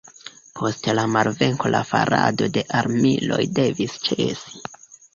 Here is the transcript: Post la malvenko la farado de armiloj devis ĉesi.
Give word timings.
Post 0.59 0.89
la 0.99 1.03
malvenko 1.17 1.71
la 1.77 1.83
farado 1.91 2.51
de 2.57 2.65
armiloj 2.83 3.41
devis 3.63 4.03
ĉesi. 4.11 4.69